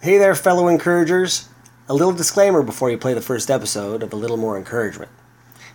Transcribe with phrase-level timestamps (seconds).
[0.00, 1.48] Hey there, fellow encouragers.
[1.88, 5.10] A little disclaimer before you play the first episode of A Little More Encouragement.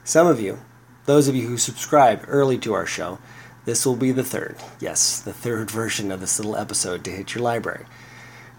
[0.05, 0.59] Some of you,
[1.03, 3.19] those of you who subscribed early to our show,
[3.65, 7.35] this will be the third, yes, the third version of this little episode to hit
[7.35, 7.85] your library.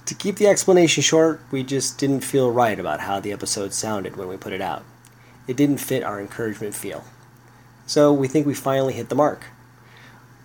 [0.05, 4.17] To keep the explanation short, we just didn't feel right about how the episode sounded
[4.17, 4.85] when we put it out.
[5.49, 7.05] It didn't fit our encouragement feel.
[7.87, 9.47] So we think we finally hit the mark.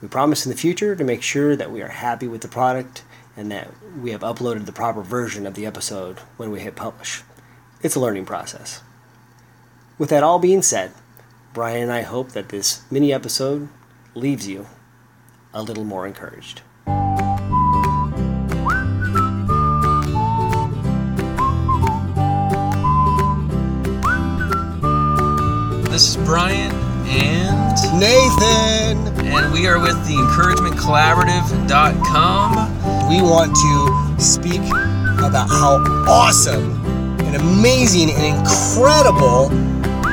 [0.02, 3.04] We promise in the future to make sure that we are happy with the product
[3.36, 3.70] and that
[4.02, 7.24] we have uploaded the proper version of the episode when we hit publish.
[7.82, 8.82] It's a learning process.
[9.98, 10.92] With that all being said,
[11.54, 13.70] Brian and I hope that this mini episode
[14.16, 14.68] leaves you
[15.54, 16.62] a little more encouraged.
[25.92, 26.72] This is Brian
[27.08, 29.10] and Nathan!
[29.32, 32.79] and we are with the encouragementcollaborative.com.
[33.10, 34.62] We want to speak
[35.18, 36.80] about how awesome
[37.22, 39.50] and amazing and incredible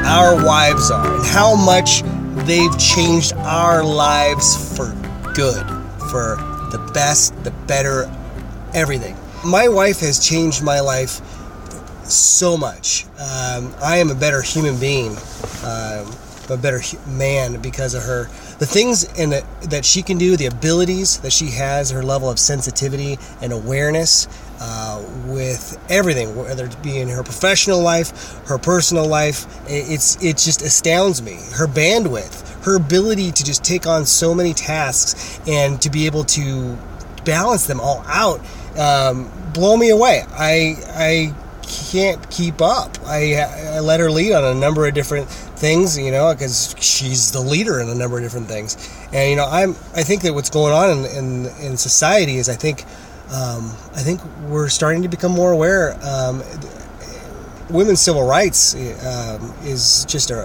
[0.07, 2.03] our wives are and how much
[2.47, 4.95] they've changed our lives for
[5.35, 5.67] good,
[6.11, 6.37] for
[6.73, 8.11] the best, the better,
[8.73, 9.15] everything.
[9.45, 11.21] My wife has changed my life
[12.09, 13.05] so much.
[13.19, 15.11] Um, I am a better human being,
[15.63, 16.11] um,
[16.51, 18.25] a better man because of her.
[18.59, 22.31] The things in the, that she can do, the abilities that she has, her level
[22.31, 24.29] of sensitivity and awareness
[24.61, 30.39] uh, with everything, whether it be in her professional life, her personal life, it's it
[30.39, 31.35] just astounds me.
[31.55, 36.25] Her bandwidth, her ability to just take on so many tasks and to be able
[36.25, 36.77] to
[37.25, 38.41] balance them all out
[38.79, 40.25] um, blow me away.
[40.31, 41.35] I I
[41.67, 42.97] can't keep up.
[43.05, 47.33] I, I let her lead on a number of different things, you know, because she's
[47.33, 48.77] the leader in a number of different things.
[49.13, 52.49] And you know, I'm I think that what's going on in in, in society is
[52.49, 52.85] I think
[53.33, 55.99] um, I think we're starting to become more aware.
[56.05, 56.43] Um,
[57.71, 60.45] women's civil rights um, is just a,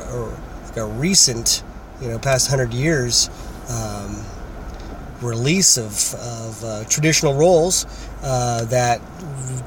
[0.76, 1.64] a, a recent,
[2.02, 3.30] you know, past hundred years.
[3.70, 4.26] Um,
[5.22, 7.86] release of, of uh, traditional roles
[8.24, 9.02] uh, that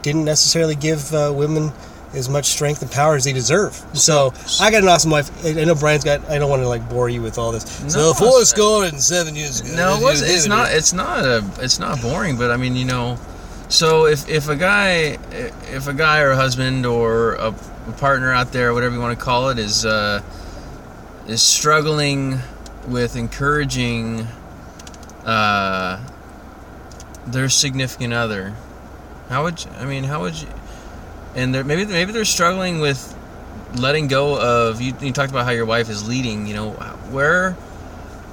[0.03, 1.73] didn't necessarily give uh, women
[2.15, 3.75] as much strength and power as they deserve.
[3.93, 5.45] So I got an awesome wife.
[5.45, 6.29] I know Brian's got.
[6.31, 7.83] I don't want to like bore you with all this.
[7.83, 9.75] No, so No, Forrest Gump seven years ago.
[9.75, 10.73] No, it was, it's not.
[10.73, 11.45] It's not a.
[11.61, 13.19] It's not boring, but I mean, you know,
[13.69, 15.19] so if if a guy,
[15.73, 19.19] if a guy or a husband or a, a partner out there, whatever you want
[19.19, 20.23] to call it, is uh,
[21.27, 22.39] is struggling
[22.87, 24.29] with encouraging
[25.25, 26.01] uh,
[27.27, 28.55] their significant other,
[29.29, 30.05] how would you, I mean?
[30.05, 30.49] How would you?
[31.35, 33.17] And they're, maybe maybe they're struggling with
[33.77, 34.81] letting go of.
[34.81, 36.47] You, you talked about how your wife is leading.
[36.47, 36.71] You know,
[37.11, 37.53] where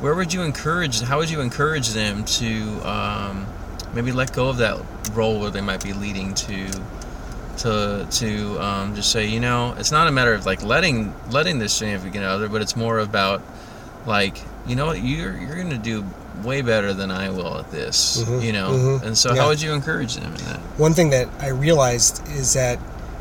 [0.02, 1.02] where would you encourage?
[1.02, 3.48] How would you encourage them to um,
[3.94, 4.80] maybe let go of that
[5.14, 6.68] role where they might be leading to
[7.58, 11.60] to to um, just say, you know, it's not a matter of like letting letting
[11.60, 13.42] this significant other, but it's more about
[14.06, 16.04] like, you know what, you're you're gonna do
[16.44, 18.70] way better than I will at this, Mhm, you know.
[18.72, 19.42] mhm, And so, yeah.
[19.42, 20.58] how would you encourage them in that?
[20.78, 22.80] One thing that I realized is that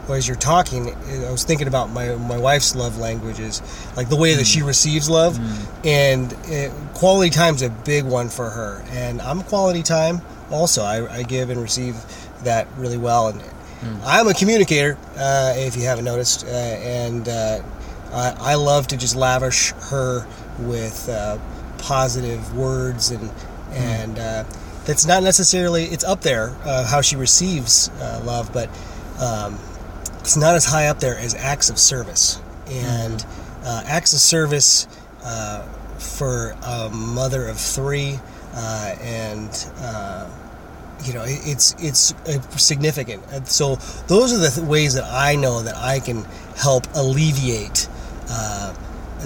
[0.09, 0.93] well, as you're talking,
[1.27, 3.63] I was thinking about my my wife's love languages,
[3.97, 5.39] like the way that she receives love,
[5.85, 8.83] and it, quality time's a big one for her.
[8.91, 10.21] And I'm quality time
[10.51, 10.83] also.
[10.83, 11.95] I, I give and receive
[12.43, 13.41] that really well, and
[14.05, 14.97] I'm a communicator.
[15.17, 17.61] Uh, if you haven't noticed, uh, and uh,
[18.13, 20.27] I, I love to just lavish her
[20.59, 21.39] with uh,
[21.79, 23.31] positive words and
[23.73, 24.45] and uh,
[24.85, 28.69] that's not necessarily it's up there uh, how she receives uh, love, but
[29.21, 29.59] um,
[30.21, 33.25] it's not as high up there as acts of service and
[33.65, 34.87] uh, acts of service
[35.25, 35.63] uh,
[35.99, 38.19] for a mother of three
[38.55, 39.67] uh, and.
[39.79, 40.29] Uh,
[41.03, 42.13] you know, it- it's it's
[42.63, 43.23] significant.
[43.33, 46.27] And so those are the th- ways that I know that I can
[46.59, 47.89] help alleviate
[48.31, 48.73] uh,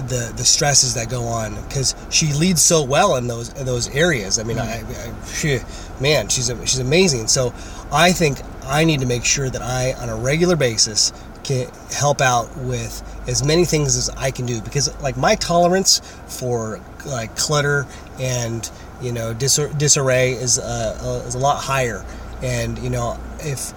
[0.07, 3.89] the the stresses that go on because she leads so well in those in those
[3.95, 4.39] areas.
[4.39, 5.59] I mean, I, I she,
[6.01, 7.27] man, she's a, she's amazing.
[7.27, 7.53] So
[7.91, 11.13] I think I need to make sure that I, on a regular basis,
[11.45, 15.99] can help out with as many things as I can do because like my tolerance
[16.27, 17.85] for like clutter
[18.19, 18.69] and
[19.01, 22.03] you know disar- disarray is uh, uh, is a lot higher
[22.41, 23.73] and you know if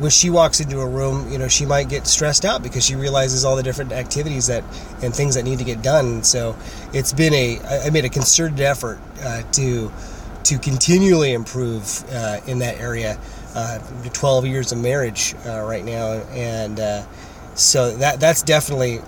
[0.00, 2.94] when she walks into a room you know she might get stressed out because she
[2.94, 4.64] realizes all the different activities that
[5.02, 6.22] and things that need to get done.
[6.22, 6.56] So
[6.92, 9.92] it's been a I made a concerted effort uh, to
[10.44, 13.18] to continually improve uh, in that area.
[13.54, 13.78] Uh,
[14.12, 17.02] 12 years of marriage uh, right now and uh,
[17.54, 19.00] so that that's definitely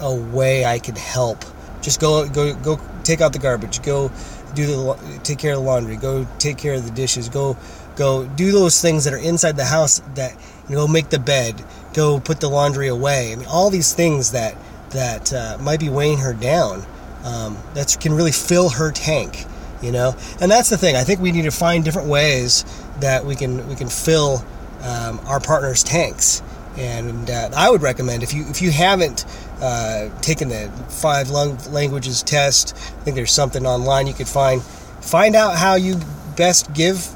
[0.00, 1.44] a way I can help.
[1.82, 4.10] Just go go go take out the garbage go
[4.54, 7.56] do the take care of the laundry go take care of the dishes go
[7.96, 10.36] go do those things that are inside the house that
[10.68, 13.32] you know make the bed go put the laundry away.
[13.32, 14.56] I mean all these things that
[14.90, 16.84] that uh, might be weighing her down
[17.24, 19.46] um, that can really fill her tank
[19.82, 20.14] you know?
[20.40, 20.96] And that's the thing.
[20.96, 22.64] I think we need to find different ways
[23.00, 24.44] that we can we can fill
[24.82, 26.42] um, our partners tanks.
[26.76, 29.26] And uh, i would recommend if you if you haven't
[29.60, 34.62] uh, taken the five languages test i think there's something online you could find.
[34.62, 35.98] Find out how you
[36.36, 37.08] best give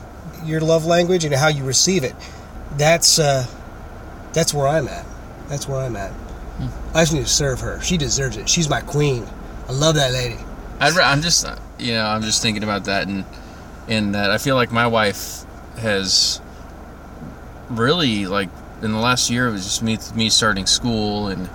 [0.45, 2.15] your love language and how you receive it
[2.77, 3.47] that's uh,
[4.33, 5.07] that's where i'm at.
[5.49, 6.11] That's where i'm at.
[6.11, 6.97] Hmm.
[6.97, 7.81] i just need to serve her.
[7.81, 8.49] She deserves it.
[8.49, 9.27] She's my queen.
[9.69, 10.39] I love that lady.
[10.81, 11.47] I'd, i'm just
[11.79, 13.25] you know i'm just thinking about that and
[13.89, 15.45] and that i feel like my wife
[15.79, 16.41] has
[17.71, 18.49] really like
[18.83, 21.49] in the last year it was just me me starting school and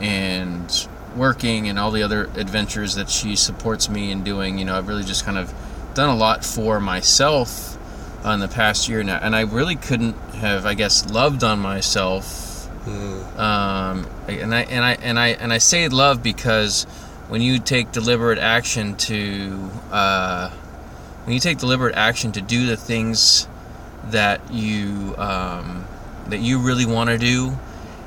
[0.00, 4.58] and working and all the other adventures that she supports me in doing.
[4.58, 5.54] You know i've really just kind of
[5.94, 7.69] done a lot for myself
[8.24, 12.68] in the past year now and i really couldn't have i guess loved on myself
[12.84, 13.38] mm.
[13.38, 16.84] um, and i and i and i and i say love because
[17.30, 20.50] when you take deliberate action to uh,
[21.24, 23.46] when you take deliberate action to do the things
[24.06, 25.84] that you um,
[26.28, 27.56] that you really want to do,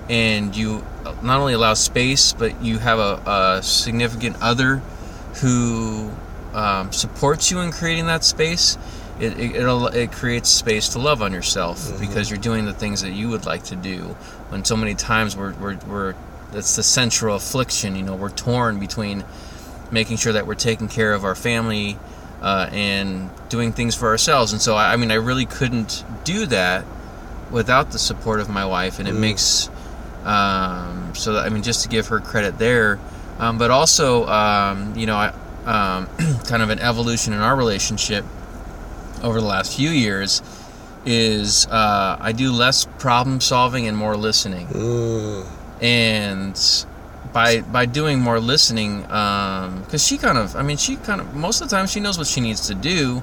[0.09, 0.85] and you
[1.21, 4.77] not only allow space, but you have a, a significant other
[5.35, 6.11] who
[6.53, 8.77] um, supports you in creating that space.
[9.23, 11.99] It, it, it creates space to love on yourself mm-hmm.
[11.99, 14.15] because you're doing the things that you would like to do.
[14.49, 16.15] When so many times we're, we're, we're
[16.51, 17.95] that's the central affliction.
[17.95, 19.23] You know, we're torn between
[19.91, 21.97] making sure that we're taking care of our family
[22.41, 24.51] uh, and doing things for ourselves.
[24.53, 26.85] And so, I, I, mean, I really couldn't do that
[27.51, 29.19] without the support of my wife, and it mm.
[29.19, 29.69] makes
[30.23, 31.33] um, so.
[31.33, 32.99] That, I mean, just to give her credit there,
[33.39, 35.33] um, but also, um, you know, I,
[35.65, 36.07] um,
[36.45, 38.25] kind of an evolution in our relationship
[39.23, 40.41] over the last few years
[41.05, 45.45] is uh, I do less problem solving and more listening, mm.
[45.81, 46.85] and
[47.33, 51.33] by by doing more listening because um, she kind of i mean she kind of
[51.35, 53.21] most of the time she knows what she needs to do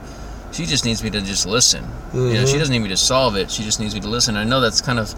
[0.53, 2.19] she just needs me to just listen mm-hmm.
[2.19, 2.59] you know she mm-hmm.
[2.59, 4.81] doesn't need me to solve it she just needs me to listen i know that's
[4.81, 5.15] kind of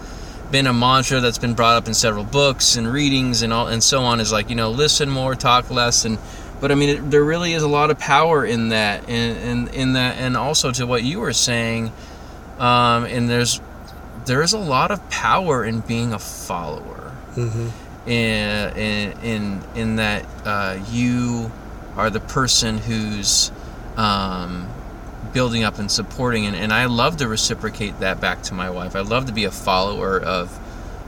[0.51, 3.83] been a mantra that's been brought up in several books and readings and all and
[3.83, 6.19] so on is like you know listen more talk less and
[6.63, 9.67] but i mean it, there really is a lot of power in that and in,
[9.67, 11.91] in, in, that and also to what you were saying
[12.57, 13.59] um, and there's
[14.25, 17.67] there is a lot of power in being a follower mm-hmm
[18.05, 21.51] in in in, that uh, you
[21.95, 23.51] are the person who's
[23.95, 24.67] um,
[25.31, 28.95] building up and supporting and, and I love to reciprocate that back to my wife.
[28.95, 30.59] I love to be a follower of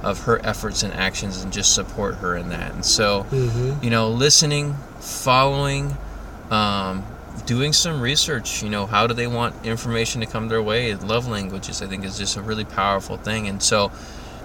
[0.06, 2.72] of her efforts and actions and just support her in that.
[2.74, 3.84] And so, mm-hmm.
[3.84, 5.98] you know, listening, following,
[6.52, 7.04] um,
[7.48, 8.62] doing some research.
[8.62, 10.94] You know, how do they want information to come their way?
[10.94, 13.48] Love languages, I think, is just a really powerful thing.
[13.48, 13.92] And so,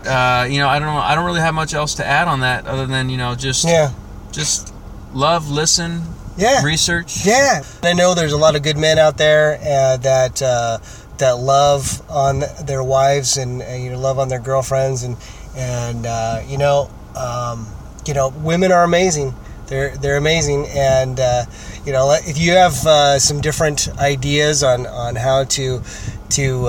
[0.07, 1.01] uh, you know, I don't know.
[1.01, 3.67] I don't really have much else to add on that other than you know just
[3.67, 3.93] yeah,
[4.33, 4.73] just
[5.13, 6.01] love, listen,
[6.39, 7.27] yeah, research.
[7.27, 10.79] Yeah, I know there's a lot of good men out there uh, that uh,
[11.19, 15.17] that love on their wives and, and, you know love on their girlfriends and
[15.57, 17.67] and uh, you know um,
[18.07, 19.35] you know women are amazing.
[19.67, 21.45] They're they're amazing and uh,
[21.87, 25.83] you know if you have uh, some different ideas on on how to
[26.31, 26.69] to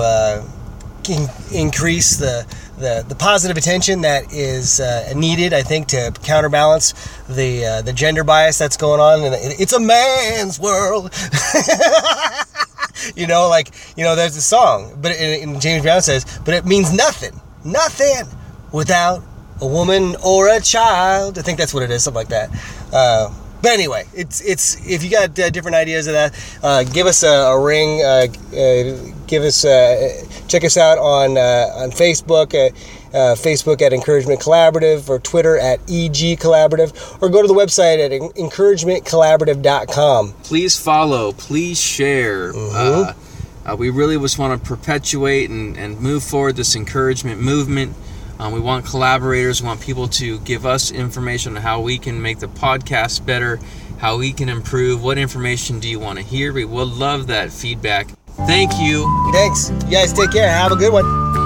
[1.08, 2.46] in- increase the
[2.78, 6.92] the, the positive attention that is uh, needed, I think, to counterbalance
[7.28, 9.20] the uh, the gender bias that's going on.
[9.20, 11.12] And it's a man's world.
[13.16, 16.66] you know, like you know, there's a song, but in, James Brown says, but it
[16.66, 18.26] means nothing, nothing
[18.72, 19.22] without
[19.60, 21.38] a woman or a child.
[21.38, 22.50] I think that's what it is, something like that.
[22.92, 27.06] Uh, but anyway, it's it's if you got uh, different ideas of that, uh, give
[27.06, 28.02] us a, a ring.
[28.02, 28.96] Uh, uh
[29.28, 32.74] give us uh, check us out on uh, on Facebook.
[33.12, 38.10] Facebook at Encouragement Collaborative or Twitter at EG Collaborative or go to the website at
[38.10, 40.32] encouragementcollaborative.com.
[40.44, 42.54] Please follow, please share.
[42.54, 43.68] Mm-hmm.
[43.68, 47.94] Uh, we really just want to perpetuate and, and move forward this encouragement movement.
[48.42, 52.20] Um, we want collaborators, we want people to give us information on how we can
[52.20, 53.60] make the podcast better,
[53.98, 56.52] how we can improve, what information do you want to hear.
[56.52, 58.08] We would love that feedback.
[58.48, 59.30] Thank you.
[59.32, 59.70] Thanks.
[59.84, 60.50] You guys take care.
[60.50, 61.41] Have a good one.